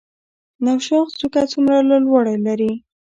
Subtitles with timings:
[0.65, 2.71] نوشاخ څوکه څومره لوړوالی لري؟